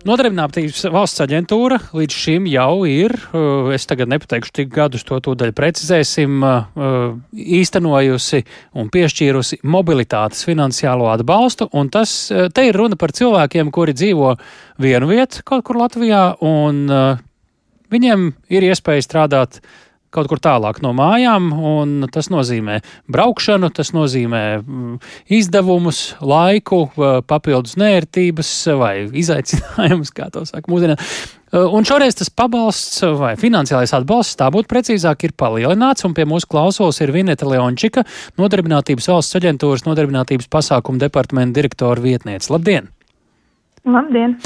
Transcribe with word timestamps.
Nodarbinātības 0.00 0.86
valsts 0.94 1.20
aģentūra 1.20 1.76
līdz 1.92 2.14
šim 2.16 2.46
jau 2.48 2.86
ir, 2.88 3.12
uh, 3.36 3.68
es 3.76 3.84
tagad 3.84 4.08
nepateikšu, 4.08 4.54
cik 4.56 4.70
gadus 4.72 5.04
to 5.04 5.18
tūdaļ 5.20 5.52
precizēsim, 5.52 6.38
uh, 6.40 7.10
īstenojusi 7.36 8.40
un 8.80 8.88
piešķīrusi 8.94 9.58
mobilitātes 9.68 10.46
finansiālo 10.48 11.10
atbalstu, 11.12 11.68
un 11.76 11.92
tas 11.92 12.14
uh, 12.32 12.46
te 12.48 12.64
ir 12.70 12.80
runa 12.80 12.96
par 12.96 13.12
cilvēkiem, 13.12 13.68
kuri 13.76 13.92
dzīvo 13.98 14.32
vienu 14.80 15.10
vietu 15.12 15.44
kaut 15.44 15.66
kur 15.68 15.82
Latvijā, 15.82 16.24
un 16.40 16.80
viņiem 17.92 18.26
ir 18.56 18.70
iespēja 18.70 19.04
strādāt 19.04 19.60
kaut 20.14 20.28
kur 20.30 20.40
tālāk 20.42 20.80
no 20.84 20.92
mājām, 20.96 21.50
un 21.54 22.06
tas 22.12 22.30
nozīmē 22.32 22.80
braukšanu, 23.10 23.70
tas 23.74 23.92
nozīmē 23.94 24.44
mm, 24.58 24.96
izdevumus, 25.38 26.02
laiku, 26.20 26.84
papildus 27.30 27.76
nērtības 27.80 28.54
vai 28.80 28.94
izaicinājumus, 29.22 30.14
kā 30.18 30.30
to 30.34 30.44
saka 30.48 30.70
mūsdienās. 30.70 31.20
Un 31.50 31.86
šoreiz 31.86 32.14
tas 32.14 32.30
pabalsts 32.30 33.02
vai 33.18 33.32
finansiālais 33.38 33.90
atbalsts, 33.96 34.38
tā 34.38 34.46
būtu 34.54 34.70
precīzāk, 34.70 35.26
ir 35.26 35.34
palielināts, 35.38 36.06
un 36.06 36.14
pie 36.14 36.26
mūsu 36.30 36.46
klausos 36.50 37.02
ir 37.02 37.10
Vineta 37.14 37.48
Leončika, 37.50 38.04
Nodarbinātības 38.38 39.10
valsts 39.10 39.38
aģentūras 39.40 39.82
Nodarbinātības 39.88 40.46
pasākumu 40.50 41.02
departamenta 41.02 41.58
direktora 41.58 42.02
vietniece. 42.02 42.52
Labdien! 42.54 42.86
Labdien! 43.82 44.38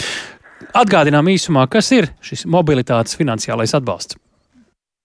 Atgādinām 0.74 1.28
īsumā, 1.28 1.66
kas 1.68 1.92
ir 1.92 2.08
šis 2.24 2.46
mobilitātes 2.48 3.18
finansiālais 3.20 3.76
atbalsts. 3.76 4.16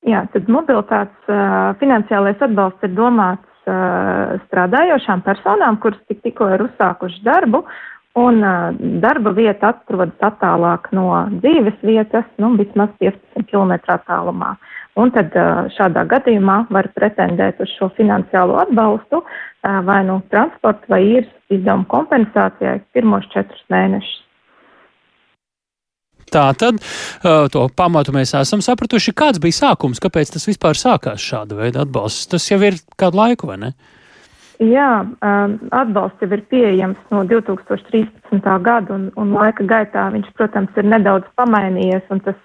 Jā, 0.09 0.23
tad 0.33 0.47
mobilitātes 0.49 1.29
uh, 1.29 1.75
finansiālais 1.81 2.39
atbalsts 2.41 2.85
ir 2.87 2.93
domāts 2.97 3.69
uh, 3.69 4.39
strādājošām 4.47 5.21
personām, 5.25 5.77
kuras 5.83 5.99
tik, 6.07 6.21
tikko 6.23 6.47
ir 6.55 6.63
uzsākušas 6.65 7.21
darbu, 7.25 7.61
un 8.17 8.39
uh, 8.41 8.77
darba 9.03 9.33
vieta 9.37 9.73
atrodas 9.73 10.25
attālāk 10.25 10.89
no 10.95 11.11
dzīves 11.43 11.77
vietas, 11.85 12.25
nu, 12.41 12.55
vismaz 12.57 12.93
15 13.03 13.45
km 13.51 13.75
attālumā. 13.97 14.55
Un 14.99 15.13
tad 15.15 15.35
uh, 15.37 15.67
šādā 15.75 16.07
gadījumā 16.15 16.63
var 16.73 16.89
pretendēt 16.95 17.61
uz 17.61 17.69
šo 17.77 17.91
finansiālo 17.99 18.57
atbalstu 18.63 19.21
uh, 19.21 19.27
vai 19.85 20.01
nu 20.07 20.17
no 20.17 20.23
transporta 20.33 20.89
vai 20.95 21.03
īres 21.11 21.29
izdevumu 21.53 21.85
kompensācijai 21.91 22.79
pirmos 22.95 23.29
četrus 23.35 23.61
mēnešus. 23.69 24.17
Tā 26.33 26.47
tad 26.59 26.81
to 27.53 27.67
pamatu 27.75 28.13
mēs 28.15 28.35
esam 28.37 28.63
sapratuši. 28.65 29.15
Kāds 29.17 29.41
bija 29.43 29.57
sākums, 29.63 30.01
kāpēc 30.03 30.33
tas 30.35 30.47
vispār 30.49 30.77
sākās 30.77 31.23
šāda 31.23 31.57
veida 31.59 31.85
atbalsts? 31.85 32.29
Tas 32.31 32.45
jau 32.51 32.59
ir 32.65 32.79
kādu 32.99 33.21
laiku, 33.21 33.49
vai 33.49 33.57
ne? 33.63 33.73
Jā, 34.59 35.05
atbalsts 35.71 36.19
jau 36.19 36.27
ir 36.35 36.41
pieejams 36.51 36.99
no 37.15 37.23
2013. 37.23 38.41
gada, 38.65 38.91
un, 38.91 39.07
un 39.15 39.31
laika 39.31 39.63
gaitā 39.63 40.09
viņš, 40.11 40.33
protams, 40.35 40.73
ir 40.75 40.89
nedaudz 40.91 41.29
pamainījies, 41.39 42.03
un 42.11 42.19
tas 42.25 42.35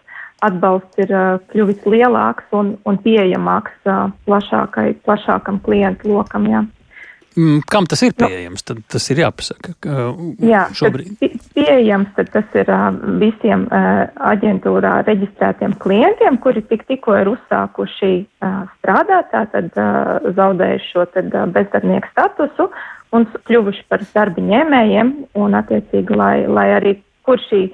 atbalsts 0.46 1.00
ir 1.02 1.10
kļuvis 1.50 1.82
lielāks 1.88 2.54
un, 2.54 2.76
un 2.86 3.00
pieejamāks 3.02 3.90
plašākai, 4.28 4.92
plašākam 5.06 5.58
klientu 5.66 6.12
lokam. 6.12 6.46
Jā. 6.50 6.62
Mm, 7.34 7.64
kam 7.66 7.86
tas 7.90 8.02
ir 8.06 8.12
nu, 8.14 8.28
pieejams? 8.28 8.62
Tad 8.66 8.82
tas 8.94 9.06
ir 9.10 9.20
jāpasaka. 9.24 9.74
Jā, 10.44 10.64
šobrīd. 10.78 11.16
Pieejams 11.56 12.12
tas 12.16 12.58
ir 12.60 12.70
visiem 13.22 13.66
aģentūrā 13.70 15.00
reģistrētiem 15.08 15.74
klientiem, 15.82 16.38
kuri 16.42 16.62
tik, 16.68 16.86
tikko 16.90 17.16
ir 17.18 17.32
uzsākuši 17.34 18.12
strādāt, 18.78 19.32
tātad 19.34 19.74
zaudējuši 20.38 20.92
šo 20.92 21.08
bezdarbnieku 21.56 22.12
statusu 22.12 22.68
un 23.14 23.26
kļuvuši 23.48 23.84
par 23.90 24.06
darba 24.14 24.42
ņēmējiem 24.42 25.12
un 25.38 25.58
attiecīgi, 25.58 26.16
lai, 26.18 26.36
lai 26.46 26.68
arī 26.78 26.96
kur 27.26 27.40
šī 27.48 27.66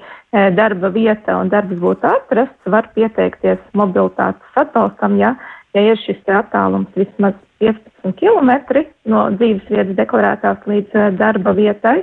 darba 0.55 0.91
vieta 0.93 1.35
un 1.41 1.49
darbs 1.51 1.79
būtu 1.81 2.07
atrasts, 2.07 2.69
var 2.71 2.87
pieteikties 2.95 3.59
mobilitātes 3.77 4.61
atbalstam, 4.61 5.17
ja, 5.19 5.35
ja 5.75 5.85
ir 5.91 6.01
šis 6.03 6.21
attālums 6.27 6.91
vismaz 6.97 7.37
15 7.61 8.17
km 8.17 8.51
no 9.11 9.27
dzīves 9.37 9.69
vietas 9.69 9.95
deklarētās 9.99 10.67
līdz 10.69 10.97
eh, 10.97 11.09
darba 11.19 11.53
vietai. 11.57 12.01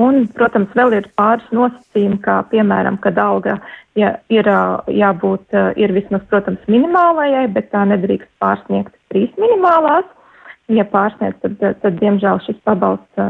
Un, 0.00 0.22
protams, 0.32 0.70
vēl 0.78 0.94
ir 0.96 1.08
pāris 1.18 1.48
nosacījumi, 1.52 2.20
kā 2.24 2.38
piemēram, 2.52 2.96
kad 3.02 3.18
alga 3.18 3.58
ja, 3.98 4.14
ir 4.32 4.48
eh, 4.48 4.94
jābūt, 5.02 5.44
eh, 5.52 5.72
ir 5.82 5.94
vismaz, 5.96 6.24
protams, 6.30 6.62
minimālajai, 6.70 7.48
bet 7.56 7.72
tā 7.74 7.84
nedrīkst 7.90 8.30
pārsniegt 8.42 8.94
trīs 9.12 9.34
minimālās. 9.40 10.06
Ja 10.70 10.84
pārsniedz, 10.86 11.34
tad, 11.42 11.56
tad, 11.82 11.96
diemžēl, 11.98 12.38
šis 12.44 12.58
pabalsts 12.66 13.22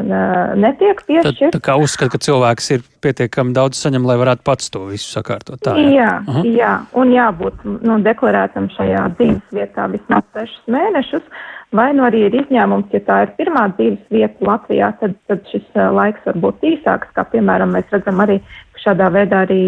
netiek 0.60 0.98
piešķirts. 1.08 1.54
Tā 1.54 1.60
kā 1.64 1.76
uzskata, 1.80 2.12
ka 2.14 2.20
cilvēks 2.26 2.70
ir 2.76 2.82
pietiekami 3.00 3.54
daudz 3.56 3.80
saņem, 3.80 4.04
lai 4.08 4.18
varētu 4.20 4.44
pats 4.44 4.68
to 4.74 4.84
visu 4.90 5.08
sakārtot. 5.08 5.60
Tā, 5.64 5.76
jā, 5.80 5.94
jā, 5.94 6.10
Aha. 6.20 6.42
jā 6.44 6.74
un 7.00 7.14
jābūt 7.14 7.64
nu, 7.78 7.96
deklarētam 8.04 8.68
šajā 8.76 9.06
dzīves 9.16 9.56
vietā 9.56 9.88
vismaz 9.92 10.28
sešus 10.36 10.68
mēnešus. 10.76 11.24
Uh, 11.24 11.60
Vai 11.70 11.92
nu 11.94 12.02
arī 12.02 12.24
ir 12.26 12.34
izņēmums, 12.34 12.90
ja 12.90 12.98
tā 13.06 13.16
ir 13.24 13.32
pirmā 13.38 13.68
dzīves 13.76 14.00
vieta 14.10 14.46
Latvijā, 14.46 14.88
tad, 14.98 15.14
tad 15.30 15.44
šis 15.52 15.68
laiks 15.94 16.24
var 16.26 16.38
būt 16.42 16.64
īsāks, 16.66 17.12
kā 17.14 17.22
piemēram 17.30 17.70
mēs 17.76 17.92
redzam 17.94 18.18
arī, 18.24 18.40
šādā 18.82 19.06
veidā 19.14 19.44
arī 19.46 19.62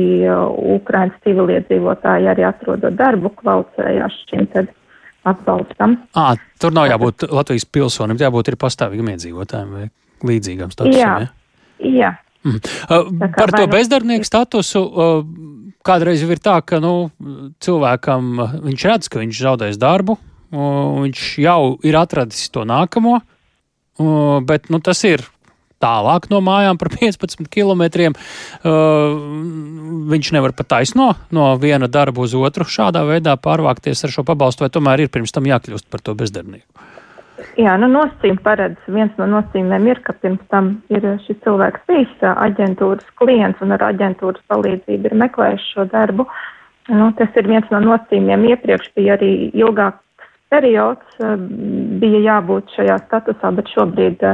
Ukrainas 0.75 1.15
civiliedzīvotāji 1.23 2.31
arī 2.33 2.47
atrodot 2.49 2.97
darbu 2.99 3.31
kvalificējās 3.39 4.19
šim 4.33 4.49
tad 4.51 4.73
atbalstam. 5.29 5.97
À, 6.19 6.35
tur 6.61 6.75
nav 6.75 6.89
jābūt 6.91 7.29
Latvijas 7.31 7.69
pilsonim, 7.69 8.21
jābūt 8.21 8.53
ir 8.53 8.59
pastāvīgam 8.61 9.13
iedzīvotājiem 9.15 9.73
vai 9.77 9.89
līdzīgam 10.33 10.75
statusam. 10.75 10.99
Jā, 10.99 11.15
ja? 11.23 11.95
jā. 12.03 12.13
Mm. 12.43 12.59
Uh, 12.91 13.11
par 13.37 13.53
to 13.55 13.67
bezdarbnieku 13.71 14.27
statusu 14.27 14.83
uh, 14.83 15.21
kādreiz 15.87 16.23
ir 16.25 16.41
tā, 16.43 16.57
ka 16.65 16.81
nu, 16.83 17.11
cilvēkam 17.63 18.33
viņš 18.63 18.87
redz, 18.89 19.11
ka 19.11 19.21
viņš 19.23 19.43
zaudēs 19.45 19.79
darbu, 19.83 20.17
viņš 20.53 21.27
jau 21.43 21.61
ir 21.87 21.99
atradis 21.99 22.51
to 22.53 22.65
nākamo, 22.69 23.21
bet 24.49 24.69
nu, 24.73 24.81
tas 24.85 25.01
ir 25.09 25.25
tālāk 25.83 26.29
no 26.33 26.41
mājām 26.45 26.79
par 26.81 26.93
15 26.95 27.51
km. 27.53 28.15
Viņš 30.13 30.33
nevar 30.37 30.55
pat 30.57 30.71
taisno 30.77 31.13
no 31.35 31.51
viena 31.63 31.91
darba 31.91 32.25
uz 32.25 32.37
otru 32.39 32.69
šādā 32.69 33.05
veidā 33.09 33.37
pārvākties 33.37 34.07
ar 34.07 34.15
šo 34.15 34.27
pabalstu, 34.29 34.67
vai 34.67 34.73
tomēr 34.73 35.05
ir 35.05 35.13
pirms 35.13 35.35
tam 35.35 35.49
jākļūst 35.51 35.91
par 35.91 36.05
to 36.05 36.17
bezdarbnieku. 36.19 36.67
Jā, 37.59 37.75
nu 37.81 37.89
nosacījumi 37.91 38.41
paredz, 38.45 38.79
viens 38.93 39.13
no 39.19 39.27
nosacījumiem 39.29 39.89
ir, 39.91 40.01
ka 40.07 40.15
pirms 40.23 40.43
tam 40.53 40.77
ir 40.93 41.05
šis 41.27 41.41
cilvēks 41.45 41.85
bijis 41.89 42.25
aģentūras 42.31 43.09
klients 43.21 43.61
un 43.65 43.75
ar 43.77 43.83
aģentūras 43.91 44.45
palīdzību 44.53 45.11
ir 45.11 45.19
meklējis 45.25 45.67
šo 45.75 45.87
darbu. 45.91 46.29
Nu, 46.93 47.11
tas 47.19 47.35
ir 47.39 47.49
viens 47.51 47.69
no 47.75 47.81
nosacījumiem. 47.83 48.47
Iepriekš 48.55 48.93
bija 48.97 49.17
arī 49.19 49.33
ilgāk 49.59 50.01
periods 50.53 51.21
bija 52.03 52.23
jābūt 52.27 52.73
šajā 52.77 52.99
statusā, 53.07 53.53
bet 53.57 53.71
šobrīd 53.73 54.25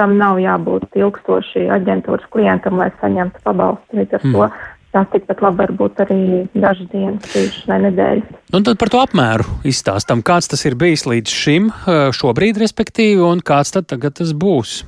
tam 0.00 0.16
nav 0.20 0.40
jābūt 0.42 0.96
ilgstoši 0.96 1.66
aģentūras 1.76 2.26
klientam, 2.32 2.80
lai 2.80 2.90
saņemtu 3.00 3.42
pabalstu. 3.44 4.00
Līdz 4.00 4.18
ar 4.18 4.26
mm. 4.26 4.34
to 4.36 4.48
tās 4.96 5.12
tikpat 5.12 5.42
labi 5.44 5.62
var 5.64 5.72
būt 5.76 6.02
arī 6.06 6.20
dažas 6.56 6.88
dienas, 6.92 7.64
vai 7.68 7.78
nedēļas. 7.84 8.42
Un 8.56 8.66
tad 8.66 8.80
par 8.80 8.92
to 8.92 9.02
apmēru 9.02 9.46
izstāstam, 9.68 10.24
kāds 10.24 10.48
tas 10.52 10.64
ir 10.68 10.78
bijis 10.78 11.06
līdz 11.08 11.38
šim, 11.42 11.70
eh, 11.70 12.08
šobrīd, 12.16 12.60
respektīvi, 12.62 13.20
un 13.20 13.44
kāds 13.44 13.74
tad 13.76 13.90
tagad 13.92 14.16
tas 14.20 14.32
būs. 14.32 14.82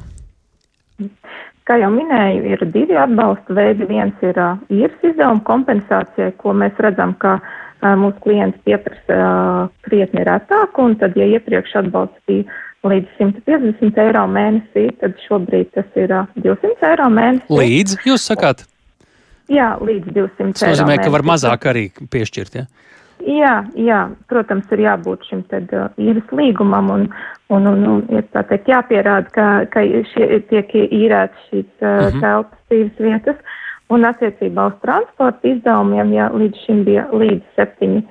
Kā 1.68 1.76
jau 1.76 1.90
minēju, 1.92 2.44
ir 2.48 2.62
divi 2.72 2.96
atbalsta 2.96 3.52
veidi. 3.52 3.84
Viens 3.90 4.22
ir 4.24 4.38
uh, 4.40 4.56
īres 4.72 5.02
izdevuma 5.04 5.42
kompensācija, 5.44 6.30
ko 6.40 6.54
mēs 6.56 6.78
redzam, 6.80 7.12
ka 7.20 7.34
uh, 7.42 7.92
mūsu 8.00 8.16
klients 8.24 8.56
pieprasa 8.64 9.68
krietni 9.84 10.24
retāk, 10.24 10.80
un 10.80 10.96
tad, 10.96 11.18
ja 11.20 11.28
iepriekš 11.28 11.76
atbalsts 11.82 12.24
bija 12.30 12.48
līdz 12.86 13.14
150 13.18 14.02
eiro 14.04 14.24
mēnesī, 14.30 14.88
tad 15.00 15.16
šobrīd 15.26 15.72
tas 15.74 15.88
ir 15.98 16.12
200 16.38 16.90
eiro 16.92 17.08
mēnesī. 17.10 17.60
Līdz, 17.60 17.96
jūs 18.06 18.26
sakāt? 18.30 18.66
Jā, 19.50 19.72
līdz 19.80 20.12
200 20.12 20.12
tas 20.14 20.38
eiro. 20.38 20.52
Tas 20.52 20.68
nozīmē, 20.68 20.92
mēnesī. 20.92 21.08
ka 21.08 21.14
var 21.16 21.26
mazāk 21.32 21.66
arī 21.72 21.88
piešķirt, 22.12 22.60
ja? 22.60 22.66
Jā, 23.26 23.54
jā, 23.74 24.02
protams, 24.30 24.68
ir 24.70 24.84
jābūt 24.84 25.24
šim 25.26 25.40
tad 25.50 25.72
uh, 25.74 25.88
īres 25.98 26.28
līgumam 26.30 26.90
un, 26.94 27.06
un, 27.50 27.66
un, 27.66 27.80
un 27.90 28.04
ir 28.14 28.22
tā 28.30 28.44
teikt 28.46 28.70
jāpierāda, 28.70 29.32
ka, 29.34 29.46
ka 29.72 29.82
šie, 30.12 30.38
tiek 30.52 30.70
īrētas 30.78 31.48
šīs 31.48 31.66
uh, 31.82 31.88
uh 31.88 32.04
-huh. 32.06 32.20
telpas 32.22 32.60
dzīves 32.70 33.02
vietas. 33.02 33.42
Un 33.90 34.04
attiecībā 34.04 34.68
uz 34.68 34.78
transporta 34.84 35.48
izdevumiem, 35.48 36.12
ja 36.12 36.30
līdz 36.30 36.64
šim 36.66 36.84
bija 36.84 37.08
līdz 37.10 37.42
7 37.56 37.90
eiro 37.90 38.04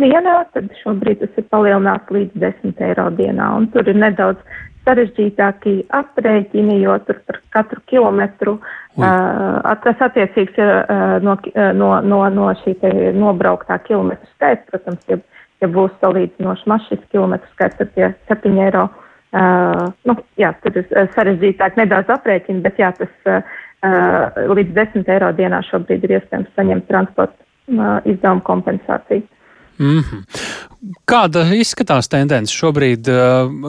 dienā, 0.00 0.36
tad 0.54 0.70
šobrīd 0.82 1.20
tas 1.20 1.40
ir 1.40 1.44
palielināts 1.52 2.10
līdz 2.10 2.38
10 2.40 2.84
eiro 2.88 3.08
dienā. 3.18 3.50
Un 3.58 3.68
tur 3.74 3.88
ir 3.88 3.98
nedaudz 4.00 4.40
sarežģītāki 4.86 5.74
aprēķini, 5.94 6.80
jo 6.82 6.96
tur 7.06 7.20
par 7.28 7.38
katru 7.54 7.82
kilometru 7.86 8.56
uh, 8.58 9.74
tas 9.84 10.00
attiecīgs 10.08 10.56
ir 10.58 10.72
uh, 10.72 11.18
no, 11.22 11.36
no, 11.78 11.90
no, 12.00 12.22
no 12.34 12.48
šī 12.62 12.74
nobrauktā 13.14 13.78
kilometru 13.86 14.26
skaits. 14.34 14.66
Protams, 14.70 15.04
ja, 15.10 15.20
ja 15.62 15.70
būs 15.70 15.94
salīdzinoši 16.02 16.72
maz 16.72 16.88
šis 16.88 17.04
kilometru 17.14 17.52
skaits, 17.54 17.78
tad 17.78 17.92
tie 17.94 18.10
7 18.32 18.58
eiro. 18.66 18.88
Uh, 19.32 19.92
nu, 20.08 20.16
jā, 20.40 20.50
tur 20.64 20.82
ir 20.82 20.88
sarežģītāk 21.14 21.78
nedaudz 21.78 22.10
aprēķini, 22.12 22.64
bet 22.64 22.80
jā, 22.82 22.90
tas 22.98 23.30
uh, 23.30 23.46
līdz 24.50 24.74
10 24.76 25.14
eiro 25.14 25.30
dienā 25.36 25.62
šobrīd 25.70 26.04
ir 26.04 26.18
iespējams 26.18 26.50
saņemt 26.58 26.90
transporta 26.90 27.38
izdevumu 28.04 28.42
kompensāciju. 28.44 29.22
Mm 29.78 30.00
-hmm. 30.00 30.22
Kāda 31.06 31.44
izskatās 31.54 32.08
tendence 32.08 32.52
šobrīd 32.54 33.08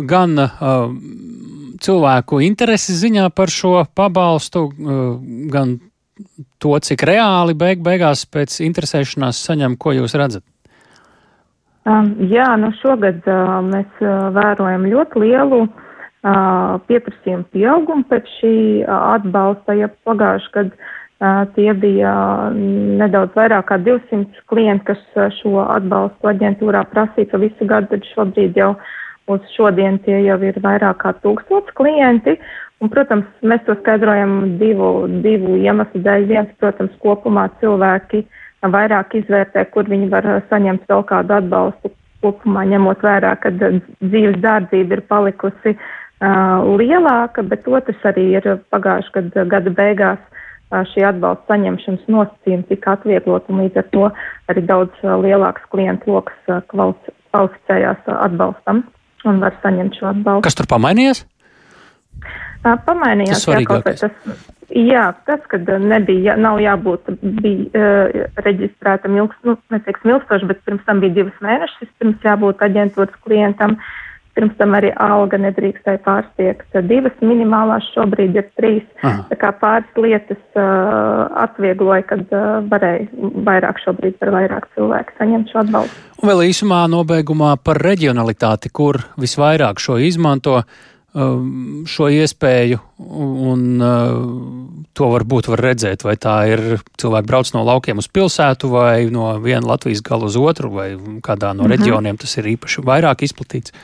gan 0.05 0.49
cilvēku 1.81 2.41
intereses 2.41 3.01
ziņā 3.03 3.29
par 3.29 3.49
šo 3.49 3.85
pabalstu, 3.95 4.71
gan 5.51 5.79
to, 6.57 6.79
cik 6.79 7.03
reāli 7.03 7.53
beig 7.53 7.83
beigās 7.83 8.25
pēc 8.25 8.59
interesēšanās 8.65 9.43
saņem, 9.47 9.77
ko 9.77 9.91
jūs 9.91 10.15
redzat? 10.15 10.43
Um, 11.85 12.15
jā, 12.31 12.47
nu 12.57 12.71
šogad 12.79 13.25
uh, 13.27 13.59
mēs 13.67 13.87
uh, 13.99 14.29
vērojam 14.31 14.85
ļoti 14.87 15.19
lielu 15.19 15.61
uh, 15.65 16.79
pieprasījumu 16.87 17.43
pieaugumu 17.51 18.03
pēc 18.07 18.29
šī 18.39 18.55
uh, 18.85 18.93
atbalsta, 19.17 19.75
ja 19.75 19.89
pagājuši 20.07 20.53
gadu 20.53 20.71
uh, 20.71 21.02
tie 21.55 21.73
bija 21.77 22.13
nedaudz 22.99 23.35
vairāk 23.37 23.69
kā 23.69 23.77
200 23.79 24.43
klienti, 24.51 24.91
kas 24.91 25.31
šo 25.39 25.61
atbalstu 25.63 26.31
aģentūrā 26.33 26.83
prasīja 26.91 27.39
visu 27.41 27.67
gadu, 27.69 27.93
tad 27.93 28.07
šobrīd 28.11 28.59
jau 28.59 28.73
uz 29.31 29.41
šodien 29.55 29.99
tie 30.03 30.19
jau 30.25 30.37
ir 30.43 30.59
vairāk 30.63 30.99
kā 31.03 31.13
tūkstots 31.23 31.75
klienti. 31.79 32.35
Un, 32.83 32.89
protams, 32.91 33.27
mēs 33.47 33.61
to 33.63 33.77
skaidrojam 33.79 34.57
divu, 34.59 35.07
divu 35.23 35.55
iemeslu 35.55 36.01
dēļ. 36.03 36.25
Viens, 36.27 36.49
protams, 36.59 36.91
kopumā 36.99 37.47
cilvēki 37.61 38.25
vairāk 38.73 39.15
izvērtē, 39.21 39.63
kur 39.71 39.87
viņi 39.87 40.09
var 40.11 40.27
saņemt 40.49 40.89
vēl 40.91 41.05
kādu 41.07 41.37
atbalstu 41.37 41.93
kopumā, 42.23 42.65
ņemot 42.67 43.03
vērā, 43.03 43.35
ka 43.39 43.51
dzīves 43.55 44.39
dārdzība 44.43 44.97
ir 44.97 45.03
palikusi 45.07 45.73
uh, 45.75 46.63
lielāka, 46.79 47.43
bet 47.47 47.67
otrs 47.67 48.03
arī 48.11 48.29
ir 48.39 48.47
pagājuši 48.71 49.15
gada, 49.15 49.47
gada 49.55 49.73
beigās 49.79 50.21
šī 50.93 51.05
atbalsta 51.07 51.53
saņemšanas 51.53 52.09
nosacījumi 52.15 52.67
tika 52.71 52.97
atvieglot, 52.97 53.49
un 53.51 53.63
līdz 53.63 53.81
ar 53.83 53.91
to 53.93 54.07
arī 54.51 54.65
daudz 54.69 55.05
uh, 55.05 55.15
lielāks 55.21 55.67
klientu 55.73 56.15
lokus 56.15 56.49
uh, 56.51 56.63
kvalificējās 56.71 58.01
uh, 58.07 58.17
atbalstam 58.25 58.83
un 59.29 59.39
var 59.43 59.55
saņemt 59.63 59.99
šo 59.99 60.09
atbalstu. 60.11 60.47
Kas 60.47 60.59
tur 60.59 60.69
pamainījās? 60.71 61.23
Uh, 62.63 62.75
pamainījās, 62.87 63.43
tas 63.43 63.49
jā, 63.51 63.63
kaut 63.67 63.87
vai 63.87 63.95
tas 63.99 64.51
Jā, 64.73 65.09
tas, 65.27 65.41
ka 65.51 65.59
nebija, 65.81 66.33
nav 66.39 66.57
jābūt 66.63 67.09
bija, 67.43 67.65
uh, 67.77 68.29
reģistrētam 68.45 69.17
ilgs, 69.19 69.37
nu, 69.45 69.57
neteiksim 69.73 70.15
ilgstoši, 70.15 70.47
bet 70.49 70.63
pirms 70.65 70.85
tam 70.87 71.03
bija 71.03 71.17
divas 71.19 71.35
mēnešas, 71.45 71.91
pirms 72.01 72.25
jābūt 72.25 72.63
aģentūras 72.65 73.19
klientam, 73.27 73.75
pirms 74.37 74.55
tam 74.57 74.73
arī 74.77 74.91
alga 75.01 75.37
nedrīkstēja 75.41 76.01
pārsniegt 76.05 76.77
divas, 76.89 77.15
minimālās 77.21 77.85
šobrīd 77.93 78.37
ir 78.39 78.47
trīs, 78.57 78.85
Aha. 79.01 79.25
tā 79.29 79.37
kā 79.39 79.51
pāris 79.61 79.99
lietas 79.99 80.41
uh, 80.57 81.27
atviegloja, 81.45 82.05
kad 82.09 82.23
uh, 82.33 82.61
varēja 82.71 83.09
vairāk 83.45 83.81
šobrīd 83.83 84.17
par 84.21 84.33
vairāk 84.33 84.69
cilvēku 84.77 85.19
saņemt 85.19 85.53
šo 85.53 85.61
atbalstu. 85.65 86.07
Un 86.23 86.31
vēl 86.31 86.47
īsumā 86.49 86.85
nobeigumā 86.91 87.53
par 87.61 87.81
reģionalitāti, 87.83 88.73
kur 88.73 89.03
visvairāk 89.21 89.83
šo 89.83 89.99
izmanto. 90.01 90.63
Um, 91.13 91.83
šo 91.85 92.07
iespēju, 92.09 92.79
un 92.97 93.65
uh, 93.85 94.15
to 94.97 95.11
varbūt 95.11 95.45
var 95.51 95.61
redzēt, 95.61 96.01
vai 96.01 96.15
tā 96.17 96.39
ir 96.49 96.63
cilvēki 96.97 97.29
brauc 97.29 97.51
no 97.53 97.61
laukiem 97.67 98.01
uz 98.01 98.07
pilsētu, 98.09 98.71
vai 98.73 99.11
no 99.13 99.27
viena 99.43 99.75
Latvijas 99.75 100.01
gala 100.01 100.25
uz 100.25 100.39
otru, 100.41 100.71
vai 100.73 100.87
kādā 101.21 101.51
no 101.53 101.67
mhm. 101.67 101.75
reģioniem 101.75 102.17
tas 102.17 102.33
ir 102.41 102.49
īpaši 102.55 102.81
vairāk 102.89 103.27
izplatīts. 103.27 103.77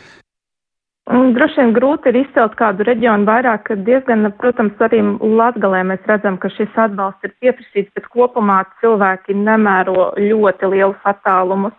Droši 1.10 1.58
vien 1.58 1.72
grūti 1.74 2.12
ir 2.12 2.20
izcelt 2.20 2.54
kādu 2.60 2.86
reģionu 2.86 3.26
vairāk, 3.26 3.72
diezgan, 3.88 4.28
protams, 4.38 4.76
arī 4.86 5.00
Latgalē 5.40 5.82
mēs 5.90 6.04
redzam, 6.06 6.38
ka 6.38 6.52
šis 6.54 6.76
atbalsts 6.78 7.26
ir 7.26 7.34
pieprasīts, 7.42 7.90
bet 7.98 8.06
kopumā 8.14 8.60
cilvēki 8.82 9.34
nemēro 9.34 10.12
ļoti 10.22 10.70
lielus 10.70 11.10
attālumus, 11.10 11.74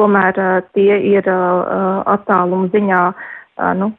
tomēr 0.00 0.40
uh, 0.40 0.62
tie 0.72 0.96
ir 1.12 1.28
uh, 1.28 2.00
attālumu 2.08 2.70
ziņā 2.72 3.02
uh, 3.10 3.28
nu, 3.78 3.90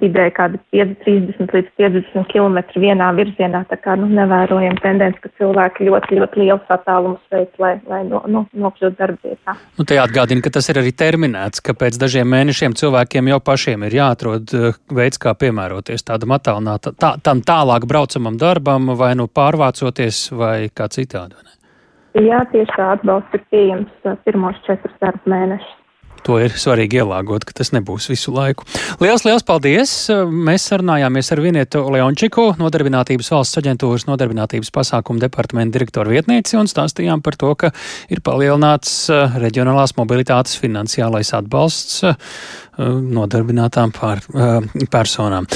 vidēji 0.00 0.32
kādi 0.36 0.60
30 0.74 1.52
līdz 1.54 1.70
50 1.80 2.28
km 2.30 2.58
vienā 2.82 3.08
virzienā. 3.16 3.62
Tā 3.70 3.78
kā 3.80 3.96
nu, 3.98 4.08
nevērojam 4.12 4.76
tendenci, 4.82 5.22
ka 5.24 5.30
cilvēki 5.40 5.88
ļoti, 5.88 6.18
ļoti 6.20 6.42
liels 6.42 6.72
attālums 6.72 7.22
veic, 7.32 7.54
lai, 7.62 7.74
lai 7.88 8.02
no, 8.08 8.22
nu, 8.30 8.44
nokļūtu 8.52 8.98
darbvietā. 8.98 9.56
Nu, 9.78 9.86
te 9.88 9.98
jāatgādina, 9.98 10.44
ka 10.44 10.52
tas 10.58 10.68
ir 10.72 10.82
arī 10.82 10.92
terminēts, 10.96 11.64
ka 11.64 11.76
pēc 11.78 11.98
dažiem 12.02 12.28
mēnešiem 12.34 12.76
cilvēkiem 12.76 13.32
jau 13.32 13.40
pašiem 13.50 13.88
ir 13.88 13.98
jāatrod 14.00 14.56
veids, 15.00 15.20
kā 15.22 15.34
piemēroties 15.38 16.06
tādam 16.06 16.36
attālinātam, 16.36 16.96
tā, 17.00 17.16
tam 17.24 17.42
tālāk 17.46 17.88
braucamam 17.88 18.38
darbam, 18.40 18.92
vai 18.98 19.14
nu 19.18 19.30
pārvācoties, 19.32 20.26
vai 20.36 20.56
kā 20.74 20.90
citādi. 20.92 21.38
Jā, 22.16 22.38
tieši 22.48 22.72
tā 22.72 22.92
atbalsts 22.94 23.36
ir 23.36 23.42
pieejams 23.52 24.06
pirmos 24.24 24.56
četrus 24.64 24.94
darba 25.02 25.28
mēnešus. 25.28 25.75
To 26.26 26.40
ir 26.42 26.54
svarīgi 26.58 26.98
ielāgot, 27.02 27.44
ka 27.46 27.54
tas 27.54 27.70
nebūs 27.70 28.08
visu 28.10 28.32
laiku. 28.34 28.66
Lielas, 28.98 29.22
liels 29.26 29.44
paldies! 29.46 29.92
Mēs 30.26 30.66
sarunājāmies 30.72 31.30
ar 31.30 31.42
Vinietu 31.44 31.84
Leončiku, 31.94 32.48
Nodarbinātības 32.58 33.30
valsts 33.30 33.60
aģentūras 33.60 34.08
nodarbinātības 34.08 34.72
pasākumu 34.74 35.22
departamenta 35.22 35.76
direktoru 35.78 36.16
vietnieci, 36.16 36.56
un 36.58 36.66
stāstījām 36.70 37.22
par 37.22 37.38
to, 37.38 37.52
ka 37.60 37.70
ir 38.10 38.24
palielināts 38.26 39.06
eh, 39.14 39.38
reģionālās 39.46 39.94
mobilitātes 40.00 40.58
finansiālais 40.58 41.30
atbalsts 41.38 42.02
eh, 42.10 42.18
nodarbinātām 42.82 43.94
pār, 43.94 44.24
eh, 44.34 44.86
personām. 44.90 45.46